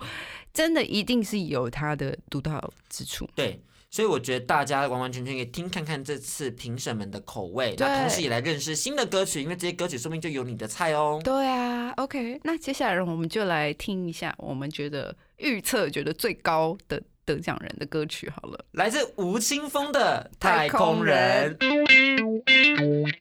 [0.51, 3.29] 真的一定是有他的独到之处。
[3.35, 11.19] 对，所以我觉得大家完完全全可以听看看这次评审们的口味，那同时也来认识新的歌曲，因为这些歌曲说不定就有你的菜哦。
[11.23, 18.65] 对啊，OK，那接下来我们就来听一下我们觉得预测觉得最高的得奖人的歌曲好了。
[18.71, 21.55] 来自吴青峰的《太太空空人》，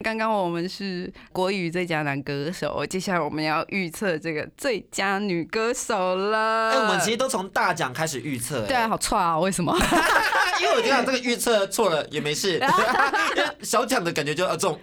[0.03, 6.71] 刚刚我们是国语最佳男歌手，接下来我们要预测这个最佳女歌手了。
[6.71, 9.77] 哎、我们其实都从大奖开始预测，对啊，哎，好错啊，为什么？
[10.59, 12.59] 因为我觉得这个预测错了也没事，
[13.61, 14.77] 小奖的感觉就要中。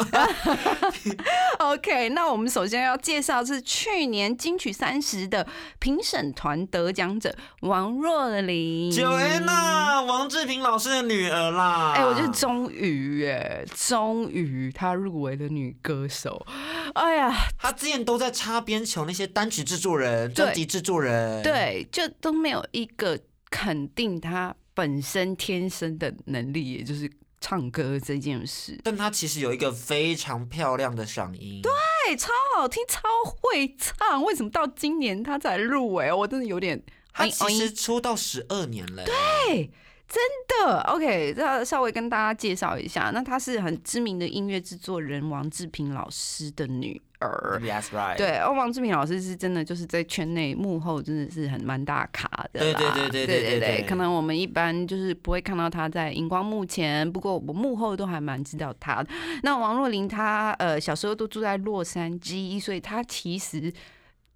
[1.58, 5.46] OK，那我们首先要介绍是去年金曲三十的
[5.78, 8.90] 评审团得奖者王若琳。
[9.16, 11.94] Joanna，王志平老师的女儿啦。
[11.94, 16.46] 哎、我觉得终于耶，终于她入围了女歌手。
[16.92, 28.78] 哎呀，她之前都在擦边球那些单曲制作人、对专辑制作人，，对，就都没有一个肯定她本身天生的能力，也就是唱歌这件事。
[28.84, 31.62] 但她其实有一个非常漂亮的嗓音。
[31.62, 31.72] 对，
[32.06, 34.22] 对，超好听，超会唱。
[34.22, 36.12] 为什么到今年她才入围？
[36.12, 36.82] 我真的有点
[37.16, 39.70] 他其实出道十二年了对
[40.06, 40.80] 真的。
[40.82, 47.58] Ok 那稍微跟大家介绍一下那她是很知名的音乐制作人王志平老师的女儿。
[47.62, 52.78] Yes right 对哦王志平老师是真的就是在圈内幕后真的是很蛮大卡的啦。
[53.10, 53.26] 对对
[53.58, 59.04] 对可能我们一般就是不会看到他在荧光幕前不过我们幕后都还蛮知道他
[59.42, 63.72] 那王若琳她呃小时候都住在洛杉矶所以她其实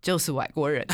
[0.00, 0.86] 就是外国人。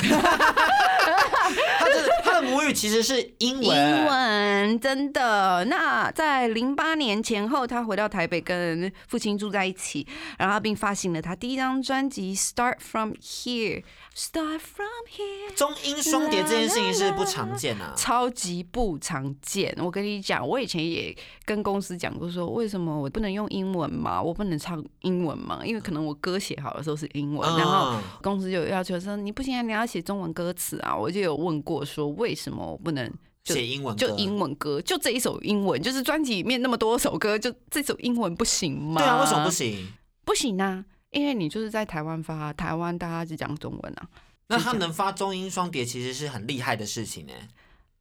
[1.87, 2.16] 他真的
[2.47, 3.65] 母语其实是英文。
[3.65, 5.65] 英文真的。
[5.67, 10.07] 那在零八年前后，他回到台北跟父亲住在一起，
[10.39, 13.81] 然后并发行了他第一张专辑《Start From Here》。
[14.19, 17.93] Start from here，中英双碟这件事情是不常见啊。
[17.95, 19.77] 超级不常见。
[19.79, 24.23] 我跟你讲，我以前也跟公司讲过，说为什么我不能用英文嘛？
[24.23, 25.61] 我不能唱英文嘛？
[25.67, 30.97] 因为可能我歌写好的时候是英文，然后嗯公司就有要求说你不行啊，你要写中文歌词啊。
[30.97, 33.11] 我就有问过说为什么我不能
[33.45, 39.01] 写英文歌就英文歌，就这一首英文，就是专辑里面那么多首歌，就这首英文不行吗？
[39.01, 39.51] 对啊，为什么不？
[39.51, 39.93] 行？
[40.25, 44.09] 不行啊，因为你就是在台湾发，台湾大家只讲中文啊。
[44.49, 47.33] 那他能发中英双碟，其实是很厉害的事情呢。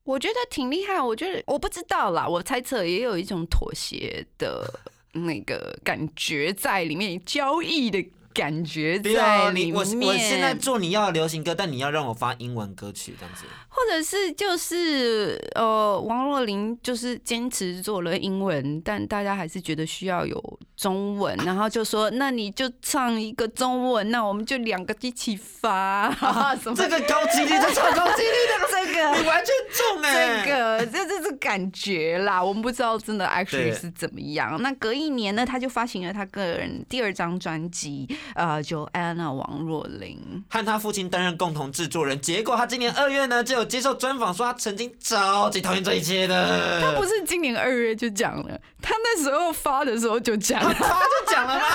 [0.04, 4.72] 我觉得挺厉害，我觉得我不知道啦，我猜测也有一种妥协的
[5.14, 9.68] 那个感觉在里面，交易的感觉在里面。
[9.70, 13.46] 你我我现在做你要的流行歌，但你要让我发英文歌曲这样子。
[13.76, 26.10] 或者是就是呃，王若琳就是坚持做了英文，但大家还是觉得需要有中文，然后就说那你就唱一个中文，那我们就两个一起发，
[26.62, 34.62] 什么这个高几率，这超高几率的，这个你完全中哎、这个这这这感觉啦，我们不知道真的 actually 是怎么样。
[34.62, 40.46] 那隔一年呢，他就发行了他个人第二张专辑，呃，Joanna 王若琳。
[40.50, 46.80] 和他父亲担任共同制作人，结果他今年二月呢就有接受专访，说他曾经超级讨厌这一切的。
[46.80, 50.72] 他不是今年二月就讲了，他那时候发的时候就讲了。
[50.72, 51.66] 他就讲了吗？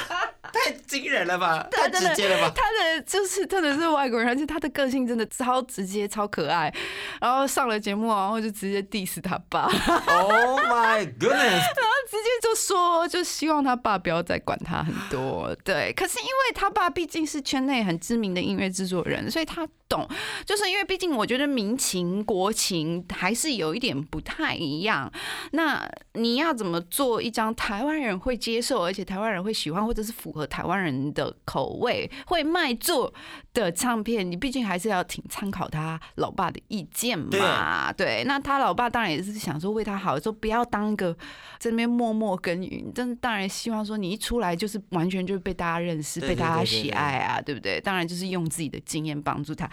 [0.64, 2.52] 太惊人了吧，太直接了吧。
[2.54, 6.72] 他的就是真的是外国人，而且他的个性真的超直接、超可爱。
[7.20, 11.60] 然后上了节目，然后就直接 diss 他爸，Oh my goodness！
[11.60, 15.54] 然后直接就说，就希望他爸不要再管他很多。
[15.64, 20.08] 对，可是因为他爸毕竟是圈内很知名的音乐制作人，所以他懂。
[20.44, 25.10] 就是因为毕竟我觉得民情国情还是有一点不太一样。
[25.52, 33.12] 那你要怎么做一张台湾人会接受，而且台湾人会喜欢，或者是符合台湾人的口味、会卖座
[33.52, 34.28] 的唱片？
[34.30, 37.92] 你毕竟还是要挺参考他老爸的意见嘛。
[37.92, 41.12] 对，那他老爸当然也是想说为他好，说不要当一个
[41.58, 42.90] 在那边默默耕耘。
[42.94, 47.80] 但是当然希望说你一出来就是完全就是被大家认识、对被大家喜爱啊，对不对？
[47.80, 49.68] 当然就是用自己的经验帮助他。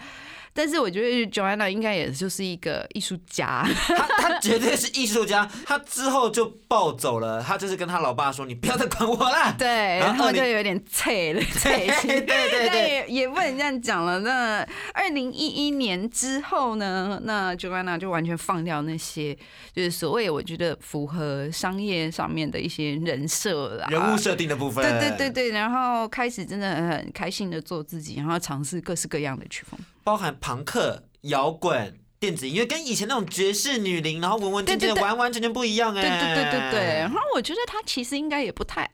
[0.58, 9.54] 但是我觉得 Joanna 应该也就是一个艺术家，他他绝对是艺术家，他之后就暴走了，他就是跟他老爸说：“你不要再管我啦。
[9.56, 9.68] ”对，
[10.00, 12.08] 然后就有有点脆了，脆心。
[12.26, 14.18] 对对对但也也不能这样讲了。
[14.18, 19.32] 那二零一一年之后呢，那 Joanna 就完全放掉那些
[19.72, 29.78] 就是所谓我觉得符合商业上面的一些人设啦，人物设定的部分，对对对对，然后开始真的很开心的做自己，然后尝试各式各样的曲风。
[30.08, 36.00] 包含朋克、摇滚、电子音乐，跟以前那种爵士女伶，然后文文静静完完全全不一样哎。
[36.00, 38.90] 对对对对对，然后我觉得他其实应该也不太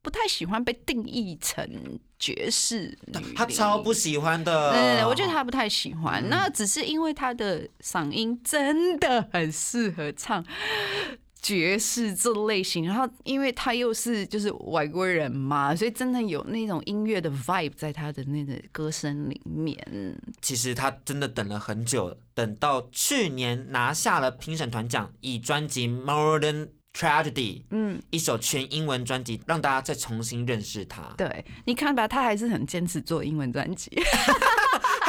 [0.00, 2.96] 不太喜欢被定义成爵士
[3.34, 4.70] 他超不喜欢的。
[4.70, 6.28] 对对对，我觉得他不太喜嗯欢。
[6.28, 10.46] 那只是因为他的嗓音真的很适合唱
[11.44, 19.76] 爵士这类型，然后因为他又是就是外国人嘛，所以真的有那种音乐的 vibe 在他的那个歌声里面。
[20.40, 27.32] 其实他真的等了很久，等到去年拿下了评审团奖，以专辑《Modern Tragedy》
[27.68, 31.12] 嗯，一首全英文专辑，让大家再重新认识他。
[31.18, 33.90] 对，你看吧，他还是很坚持做英文专辑。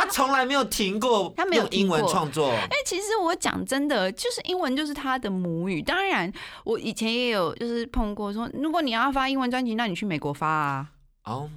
[0.05, 2.49] 他从来没有停过，他没有英文创作。
[2.49, 5.81] 哎、其实我讲真的，就是英文就是他的母语。
[5.81, 6.31] 当然，
[6.63, 10.91] 我以前也有就是碰过说，如果你要发英文专辑，那你去美国发啊。
[11.23, 11.49] 哦，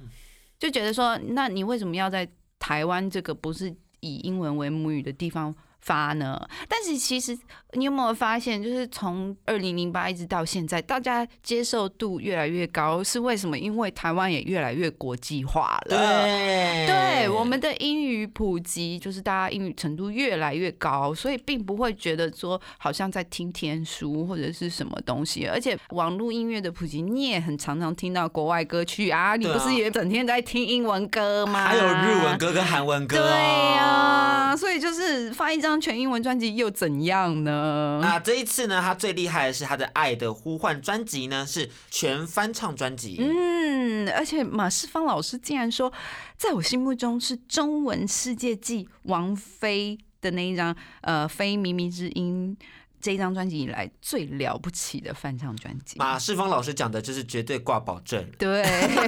[0.57, 6.39] 就觉得说，那你为什么要在台湾这个不是以英文为母语的地方发呢？
[6.67, 7.37] 但是其实
[7.73, 13.57] 你有没有发现，就是从二零零八一直到现在，大家接受度越来越高，是为什么？
[13.57, 15.97] 因为台湾也越来越国际化了。
[15.97, 25.45] 对，对，我们的英语普及，就是大家英语程度越来越高，所以并不会觉得说好像在听天书或者是什么东西。
[25.45, 31.67] 而且网络音乐的普及，你也很常常听到国外歌曲啊，你不是也整天在听英文歌吗？
[31.67, 32.39] 还有日文。
[32.39, 33.21] 歌跟韩文歌、哦。
[33.21, 37.99] 对呀、所以就是发一张全英文专辑又怎样呢？
[38.01, 43.17] 那这一次呢，他最厉害的是他的《爱的呼唤》专辑呢，是全翻唱专辑。
[43.19, 45.91] 嗯，而且马世芳老师竟然说，
[46.37, 52.55] 在我心目中是中文世界继王菲的那一张呃《非靡靡之音》
[53.01, 55.97] 这一张专辑以来最了不起的翻唱专辑。
[55.99, 58.25] 马世芳老师讲的就是绝对挂保证。
[58.37, 58.61] 对，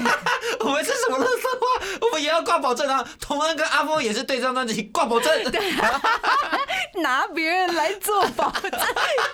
[0.60, 1.61] 我们是什么乐色话？
[2.02, 3.08] 我们也要挂保证啊！
[3.20, 5.32] 童安跟阿峰也是对这张专辑挂保证。
[7.02, 8.72] 拿别人来做保证，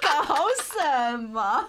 [0.01, 1.67] 搞什么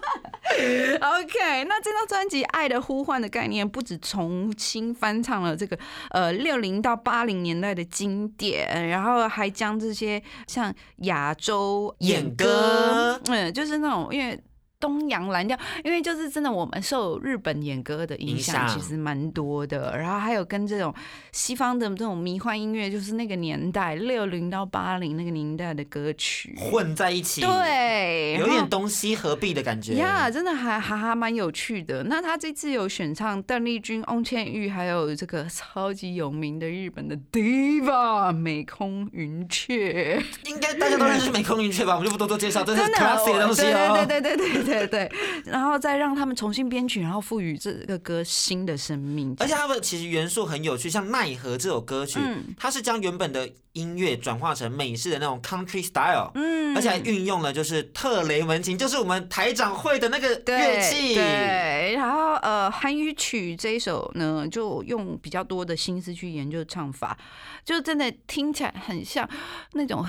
[1.01, 5.79] ？OK，那这张专辑《爱的呼唤》的概念，不止重新翻唱了这个
[6.11, 14.38] 呃六零到八零年代的经典，然后还将这些像亚洲演歌嗯，就是那种因为。
[14.81, 20.95] 东洋蓝调，因为就是真的，我们受日本演歌的影响其实蛮多的，然后还有跟这种
[21.33, 29.95] 西方的这种迷幻音乐，就是那个年代六零到八零那个年代的歌曲，混在一起，，对，有点东西合璧的感觉。
[29.95, 32.05] 呀真的还还还蛮有趣的。
[32.05, 41.95] 那他这次有选唱邓丽君、翁倩玉，还有这个超级有名的日本的 diva 美空云雀，应该大家都认识美空云雀吧？
[41.95, 44.05] 我们就不多多介绍，这是真的 classic 的东西哦。
[44.07, 45.12] 对对对对对对对，
[45.44, 49.35] 然后再让他们重新编曲，然后赋予这个歌新的生命。
[49.38, 61.14] 而且他们其实元素很有趣，像《奈何》这首歌曲，嗯它是将原本的音乐转化成美式的那种 country style，嗯而且还运用了就是特雷文琴，就是我们台长会的那个对乐器。
[61.14, 67.16] 对，然后呃，韩语曲这一首呢，就用比较多的心思去研究唱法，
[67.64, 69.28] 就真的听起来很像
[69.72, 70.04] 那种。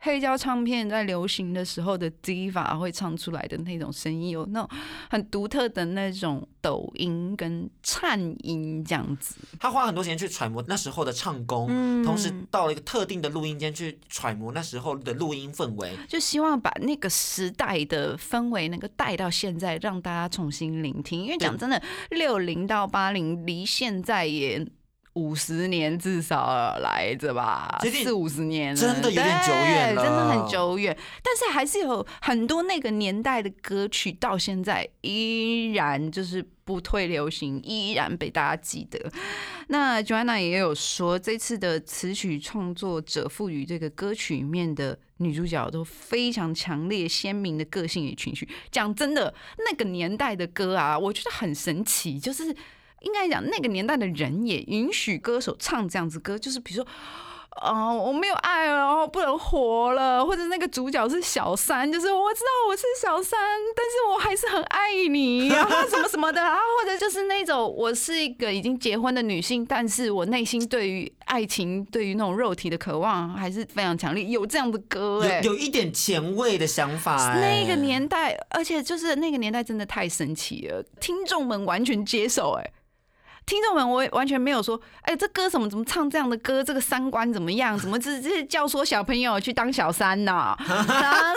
[0.00, 4.68] 黑胶唱片在流行的时候的 diva 会唱出来的那种声音，有那种
[5.10, 9.36] 很独特的那种抖音跟颤音这样子。
[9.58, 15.94] 他花很多时间去揣摩那时候的唱功，嗯同时到了一个特定的录音间去揣摩那时候的录音氛围。
[16.08, 21.22] 就希望把那个时代的氛围能够带到现在，让大家重新聆听。
[21.22, 24.66] 因为讲真的，六零到八零离现在也。
[25.14, 30.96] 五十年至少来着吧，四五十年了，真的有点久远了真的很久远。
[31.22, 39.10] 但是还是有很多那个年代的歌曲，到现在依然就是不退流行，依然被大家记得。
[39.66, 48.48] 那 Joanna 也有说，这次的词曲创作者赋予这个歌曲里面的女主角都非常强烈、鲜明的个性与情绪。
[48.70, 52.54] 讲真的，那个年代的歌啊，我觉得很神奇，就是
[53.00, 56.90] 应该讲那个年代的人也允许歌手唱这样子歌，就是比如说。
[57.62, 63.38] 哦，我没有爱了，然后不能活了，或者那个主角是小三，就是我知道我是小三，
[63.76, 82.70] 但是我还是很爱你，然后什么什么的，然后或者就是那种我是一个已经结婚的女性，但是我内心对于爱情、对于那种肉体的渴望还是非常强烈，有这样的歌哎、有有一点前卫的想法、哎那个年代，而且就是那个年代真的太神奇了，听众们完全接受、哎，
[83.50, 87.76] 听众们，我完全没有说，哎、这歌怎么怎么唱这样的歌，这个三观怎么样？
[87.76, 90.56] 怎么这这教唆小朋友去当小三呢、 啊？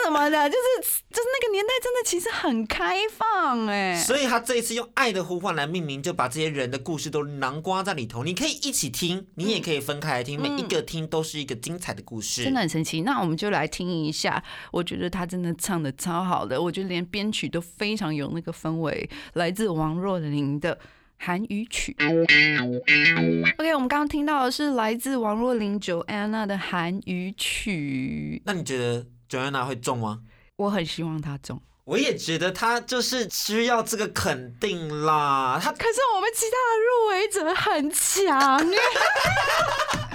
[0.04, 8.24] 什么的，就是就是那个年代真的其实很开放哎、所以他这一次用《爱的呼唤》来命名，就把这些人的故事都囊括在里头。
[8.24, 12.44] 你可以一起听，你也可以分开来听，每一个听都是一个精彩的故事。
[12.44, 13.02] 嗯真的很神奇。
[13.02, 20.78] 那我们就来听一下，我觉得他真的唱的超好的，我觉得连编曲都非常有那个氛围，来自王若琳的。
[21.26, 21.96] 韩语曲
[23.58, 30.20] ，OK，我们刚刚听到的是来自王若琳 Joanna 的韩语曲，那你觉得 Joanna 会中吗？
[30.58, 31.62] 我很希望她中。
[31.86, 35.60] 我也觉得他就是需要这个肯定啦。
[35.62, 38.60] 他可是我们其他的入围者很强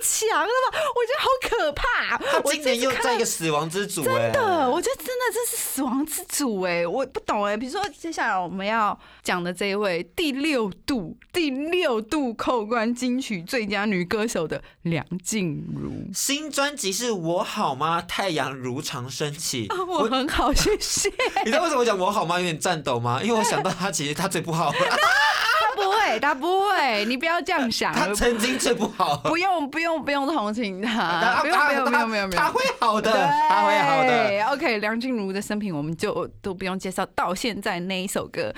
[0.00, 0.78] 强了吧！
[0.94, 2.18] 我觉得好可怕。
[2.18, 7.56] 他我今年又在一个死亡之组哎、真的，我觉得真的这是死亡之组哎，我不懂哎。
[7.56, 18.02] 比如说接下来我们要讲的这一位第六度第六度扣关金曲最佳女歌手的梁静茹，新专辑是我好吗？
[18.02, 19.68] 太阳如常升起。
[19.88, 21.10] 我很好，谢谢。
[21.44, 22.38] 你知道为什么我讲我好吗？
[22.38, 23.20] 有点颤抖吗？
[23.22, 24.78] 因为我想到他其实他最不好，他
[25.78, 27.92] 不会，他不会，你不要这样想。
[27.94, 29.16] 他曾经最不好。
[29.18, 33.12] 不用不用不用同情他， 他不用不用不用不用，他会好的，
[33.48, 34.44] 他会好的。
[34.52, 38.52] ，OK，梁静茹的生平我们就都不用介绍，到现在那一首歌，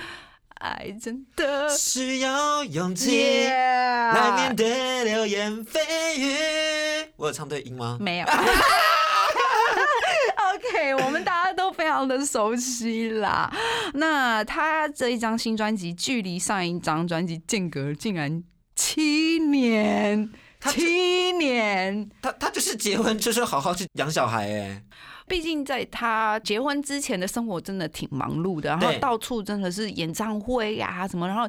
[0.59, 5.79] 爱真的需要勇气来来面对流言蜚
[6.17, 6.35] 语。
[7.17, 7.97] 我有唱对音吗？
[7.99, 8.27] 没有。
[10.53, 13.51] OK，我们大家都非常的熟悉啦。
[13.93, 18.43] 那他这一张新专辑，距离上一张专辑间隔竟然
[18.75, 20.29] 七年，
[20.67, 22.09] 七年。
[22.21, 24.83] 他他就是结婚就是好好去养小孩哎。
[25.27, 31.47] 毕竟在他结婚之前的生活真的挺忙碌的，然后到处真的是演唱会呀、什么，然后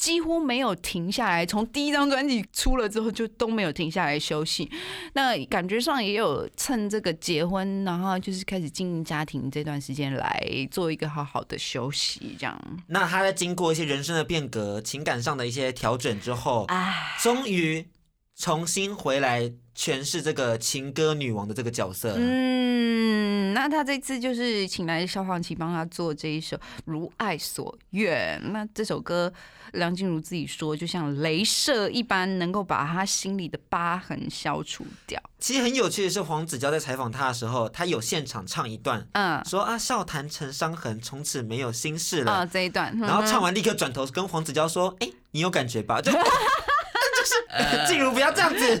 [0.00, 1.44] 几乎没有停下来。
[1.44, 4.68] 从第一张专辑出了之后，就都没有停下来休息。
[5.12, 12.58] 那感觉上也有趁这个结婚，然后就是开始经营家庭这段时间来做一个好好的休息，这样。
[12.86, 17.86] 那他在经过一些人生的变革、情感上的一些调整之后，唉，终于
[18.40, 22.14] 重新回来诠释这个情歌女王的这个角色。
[22.16, 28.40] 嗯，那他这次就是请来萧煌奇帮他做这一首《如爱所愿》。
[28.50, 29.30] 那这首歌，
[29.72, 35.22] 梁静茹自己说，就像镭射一般，能够把他心里的疤痕消除掉。
[35.38, 42.32] 其实很有趣的是，黄子佼在采访他的时候，他有现场唱一段，嗯说啊，笑谈成伤痕，从此没有心事了。
[42.32, 46.10] 啊，这一段，然后唱完，立刻转头跟黄子佼说：“哎、你有感觉吧？”就
[47.20, 48.80] 就是 静茹不要这样子。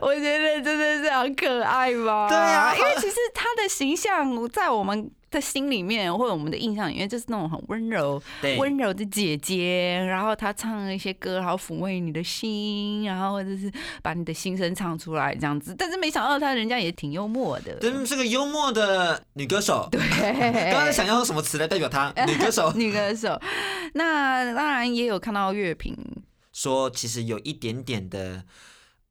[0.00, 2.28] 我觉得真的是很可爱吧？
[2.28, 8.20] 对啊因为其实他的形象在我们的心里面，或者我们的印象里面，就是那种很温柔、
[8.58, 13.70] 温柔的姐姐，然后她唱一些歌，然后抚慰你的心，然后或者是
[14.02, 15.74] 把你的心声唱出来这样子。
[15.78, 19.88] 但是没想到她人家也挺幽默的，真是个幽默的女歌手。
[19.90, 20.00] 对，
[20.72, 22.12] 刚才想要用什么词来代表她？
[22.26, 23.40] 女歌手女歌手。
[23.94, 25.96] 那当然也有看到乐评，
[26.52, 28.44] 说，其实有一点点的，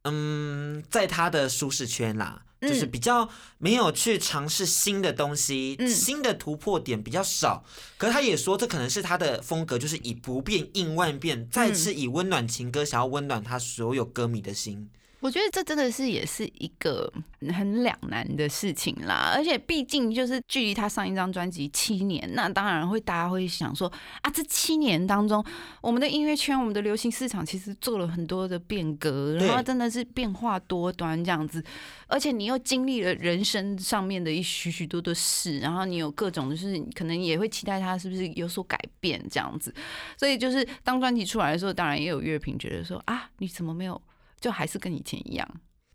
[0.03, 2.45] 嗯，在他的舒适圈啦。
[2.61, 7.63] 就是嗯比较没有去尝试新的东西，嗯新的突破点比较少。
[7.97, 14.89] 可是他也说，这可能是他的风格，就是以不变应万变，再次以温暖情歌想要温暖他所有歌迷的心。
[15.21, 17.11] 我觉得这真的是也是一个
[17.53, 23.91] 很两难的事情啦，而且毕竟就是距离他上一张专辑七年，那当然会大家会想说
[24.21, 25.43] 啊，这七年当中，
[25.81, 31.61] 我们的音乐圈、我们的流行市场其实做了很多的变革，然后真的是变化多端这样子，
[32.07, 39.73] 而且你又经历了人生上面的一许许多多事，然后你有各种就是可能也会期待他是不是有所改变这样子，
[40.17, 44.01] 所以就是当专辑出来的时候，当然也有乐评觉得说啊，你怎么没有？
[44.39, 45.47] 就还是跟以前一样，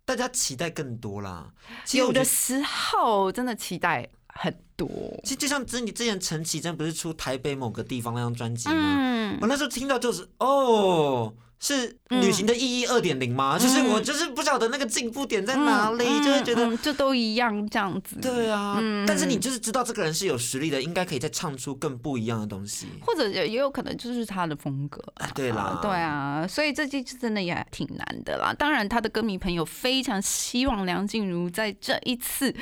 [0.05, 1.53] 大家期待更多啦。
[1.85, 4.89] 其实有，的时候真的期待很多。
[5.23, 8.75] 其实就像之你之前陈绮贞不是出台北某个地方那张专辑吗？
[8.77, 11.35] 嗯我那时候听到就是哦，
[11.67, 13.59] 是旅行的意义二点零吗？
[13.59, 16.67] 就是我就是不晓得那个进步点在哪里，就会觉得。
[16.67, 18.17] 嗯就都一样这样子。
[18.21, 22.87] 对啊，嗯但是你就是知道这个人是有实力的，应该可以再唱出更不一样的东西。
[23.01, 25.03] 或者也也有可能就是他的风格
[25.35, 28.53] 对啦对啊，所以这季真的也挺难的啦。
[28.53, 32.55] 当然，他的歌迷朋友非常希望梁静茹在这一次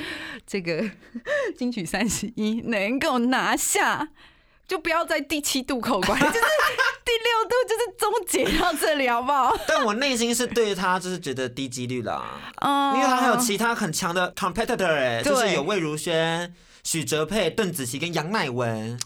[0.47, 0.89] 这个
[1.57, 4.07] 金曲三十一能够拿下，
[4.67, 6.39] 就不要在第七渡口关， 就是第
[7.23, 9.55] 六度就是终结到这里，好不好？
[9.67, 12.23] 但我内心是对他就是觉得低几率啦，
[12.61, 16.53] 嗯因为他还有其他很强的 competitor 就是有魏如萱、
[16.83, 18.99] 许哲佩、邓紫棋跟杨乃文。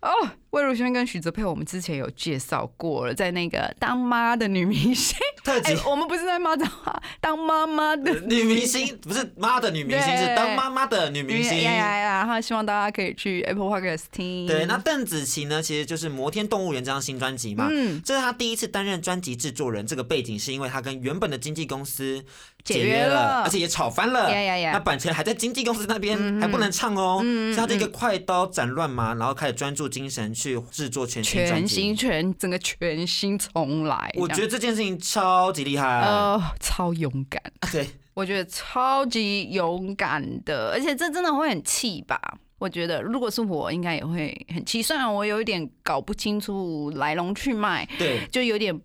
[0.00, 0.10] 哦，
[0.50, 11.62] 魏如萱跟许泽佩，我们之前有介绍过了，在那个当妈的女明星， 特辑哎、我们不是在骂脏话，当妈妈的女明星 不是妈的女明星，是当妈妈的女明星。
[11.62, 12.10] 呀呀呀！
[12.20, 14.46] 然后希望大家可以去 Apple Podcast 听。
[14.48, 17.68] 对，那邓紫棋呢，其实就是《摩天动物园》这张新专辑嘛。
[17.70, 22.24] 嗯这是她第一次担任专辑制作人，这个背景是因为她跟原本的经纪公司
[22.64, 24.28] 解约了而且也吵翻了。
[24.30, 27.20] 呀呀呀那版权还在经纪公司那边，嗯还不能唱哦。
[27.22, 31.68] 嗯嗯所以她这个快刀斩乱麻，然后开始专注精神去制作全新专全。
[31.68, 36.00] 新全整个全新重来，我觉得得这件事情超级厉害。
[36.00, 42.18] 呃超勇敢，对，我觉得超级勇敢的，而且这真的会很气吧。
[42.58, 44.82] 我觉得，如果是我，应该也会很气。
[44.82, 48.78] 虽然我有一点搞不清楚来龙去脉，对，就有点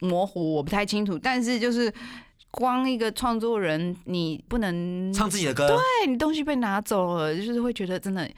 [0.00, 1.18] 模糊，我不太清楚。
[1.18, 1.92] 但是就是
[2.50, 5.66] 光一个创作人，你不能唱自己的歌。
[5.66, 8.28] 对你东西被拿走了，就是会觉得真的，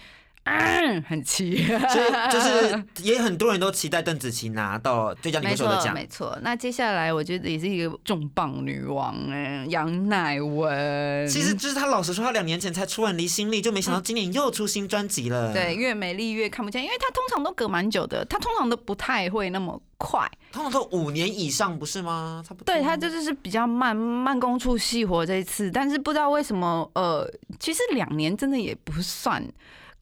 [0.45, 1.57] 嗯，很气。
[1.67, 5.95] 所以就是 也很多人都期待邓紫棋拿到最佳女歌没错，手的奖。
[5.95, 6.39] 没错。
[6.43, 11.27] 那接下来，我觉得也是一个重磅女王哎，杨乃文。
[11.27, 15.53] 其实就是她老实说，她两年前才出完《离心力》，就没想到今年又出新专辑了。
[15.53, 20.31] 对，，越美丽越看不见，因为她通常都隔蛮久的，她通常都不太会那么快。
[20.53, 22.45] 通常都五年以上，不是吗？
[22.47, 22.73] 差不多。
[22.73, 27.27] 对她这就是比较慢慢工出细活这一次，但是不知道为什么，呃，
[27.59, 29.43] 其实两年真的也不算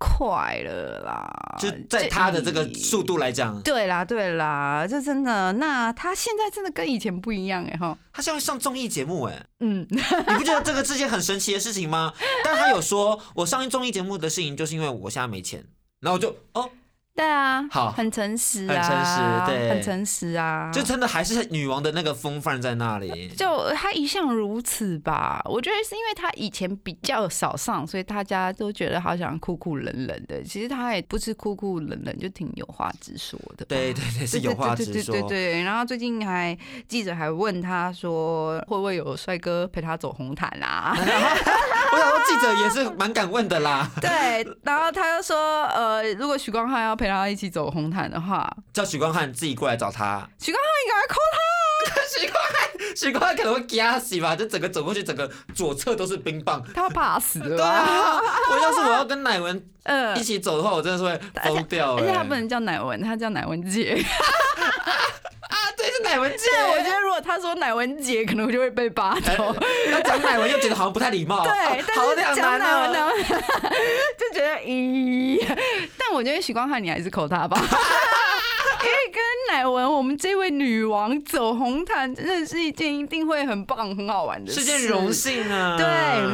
[0.03, 1.57] 快了啦。
[1.61, 7.97] 就在他的这个速度来讲，对啦，对啦，这真的，那他现在真的跟以前不一样哎哈。
[8.13, 12.13] 他现在会上综艺节目，哎，嗯，你不觉得 这个是件很神奇的事情吗？
[12.45, 15.65] 但他有说，我上一综艺节目的事情，就是因为我现在没钱，
[16.01, 16.69] 然后我就哦，
[17.15, 23.29] 对啊，好很诚实啊，很诚实对很诚实啊，就真的还是女王的那个风范在那里。
[23.37, 30.43] 就她一向如此吧，我觉得是因为她以前比较少上，所以大家都觉得好像酷酷冷冷的。
[30.43, 33.67] 其实她也不是酷酷冷冷，就挺有话直说的吧。
[33.69, 35.29] 对对对，是有话直说对对对对。
[35.29, 36.57] 对对然后最近还
[36.89, 40.97] 记者还问她说，会不会有帅哥陪她走红毯啊？
[41.93, 44.09] 我想说记者也是蛮敢问的啦，对，
[44.63, 50.27] 然后他又说，呃，如果许光汉要陪他一起走红毯的话，叫许光汉自己过来找他。
[50.39, 51.19] 许光汉应该 call
[51.85, 52.53] 他许光汉，
[52.97, 56.65] 许光汉可能会夹死吧，就整个走过去，整个左侧都是冰棒。
[56.75, 57.67] 他，怕死对吧？
[57.67, 58.21] 啊，
[58.51, 62.03] 我要是我要跟乃文呃一起走的话，我真的是会疯掉、欸。
[62.03, 64.03] 而且他不能叫乃文，他叫乃文姐。
[66.13, 66.47] 乃文姐。
[66.71, 69.55] 我觉得如果他说乃文姐，可能我就会被扒头。
[69.91, 71.43] 要讲乃文又觉得好像不太礼貌。
[71.43, 71.53] 对，
[71.97, 73.13] 哦但是讲难乃文，乃哦。
[73.13, 73.25] 文
[74.19, 75.43] 就觉得咦。
[75.97, 77.59] 但我觉得许光汉，你还是口他吧。
[79.53, 85.13] 乃文，我们这位女王走红毯，真的是一件一定会很棒、很好玩的事，是件荣。
[85.13, 85.77] 幸啊。
[85.77, 85.87] 对，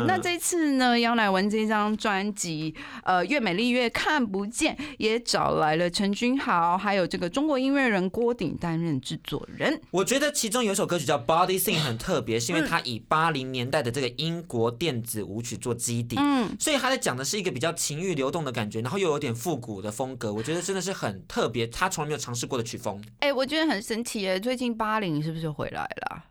[0.06, 9.80] 那这次呢，杨乃文这张专辑，呃，越美丽越看不见，也找来了陈君豪，还有这个中国音乐人郭顶担任制作人。
[9.90, 23.02] 我觉得其中有一首歌曲叫《Body Thing》 很特别，是因为它以八零年代的这个英国电子舞曲做基底，嗯，所以他在讲的是一个比较情欲流动的感觉，然后又有点复古的风格，我觉得真的是很特别，他从来没有尝试过的曲风。
[23.20, 24.38] 哎、我觉得很神奇耶！
[24.38, 26.24] 最近八零是不是回来了啊？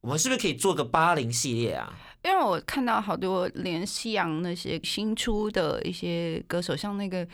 [0.00, 1.92] 我们是不是可以做个八零系列啊？
[2.22, 7.26] 因为我看到好多连西洋那些新出的一些歌手，像那个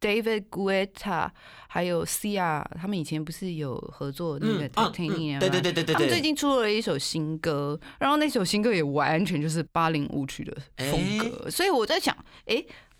[0.00, 1.30] David Guetta，
[1.68, 6.20] 还有 Sia，他们以前不是有合作那个嗯嗯 Titanium 吗、对对对对对他们最。
[6.20, 10.56] 近出了一首新歌，然后那首新歌也完全就是八零舞曲的
[10.90, 12.14] 风格，所以我在想，
[12.46, 12.56] 哎、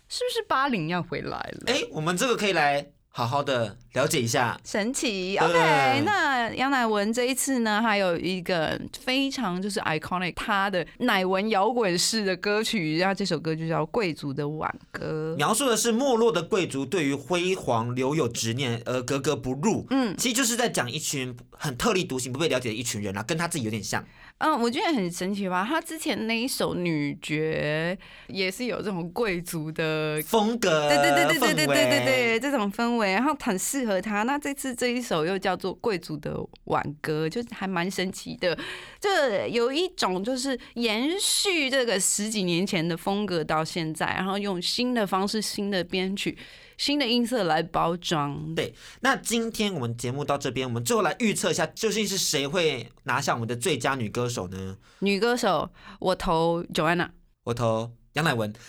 [0.07, 1.63] 是不是八零要回来了？
[1.67, 2.85] 哎，我们这个可以来
[3.17, 4.55] 好好的了解一下。
[4.63, 6.03] 神奇，OK。
[6.05, 15.33] 那杨乃文这一次呢，还有一个非常就是 iconic 他的乃文摇滚式的歌曲，然后这首歌就叫《贵族的挽歌》。
[15.35, 24.03] 描述的是没落的贵族对于辉煌留有执念而格格不入，嗯其实就是在讲一群很特立独行、不被了解的一群人啊，跟他自己有点像。
[24.39, 25.65] 嗯，我觉得很神奇吧。
[25.67, 27.97] 他之前那一首女爵
[28.27, 30.21] 也是有这种贵族的。
[30.23, 34.21] 风格，对对对对对对对对对，这种氛围，然后很适合他。
[34.23, 38.55] 那这次这一首又叫做《贵族的挽歌》，就是还蛮神奇的。
[38.99, 46.37] 这有一种就是延续这个十几年前的风格到现在，然后用新的方式、新的编曲、
[46.77, 48.53] 新的音色来包装。
[48.55, 54.77] 对，那今天我们节目到这边，我们最后来预测一下，究竟是谁会拿下我们的最佳女歌手呢？
[54.99, 55.69] 女歌手，
[55.99, 57.09] 我投 Joanna。
[57.43, 58.53] 我投杨乃文。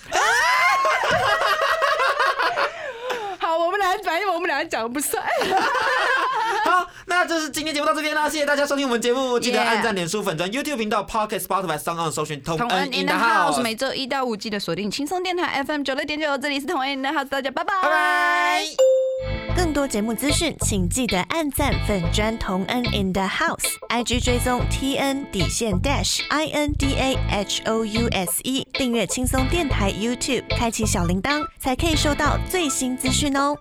[3.38, 5.22] 好，我们俩反正我们俩讲的不算。
[6.68, 18.64] 好，那就是今天节目到这边啦，谢谢大家收听我们节目，记得按赞、脸书粉砖、YouTube 频道、Pocket、Spotify、Sound On 搜寻同恩 in the house，每周一到五记得锁定轻松电台 FM 九六点九，这里是同恩 in the house，大家拜拜，拜拜。
[19.56, 28.08] 更多节目资讯，请记得按赞粉砖同恩 in the house，IG 追踪 T N 底线 dash I N D A H O U
[28.12, 33.56] S E，订阅轻松电台 YouTube，开启小铃铛，才可以收到最新资讯哦。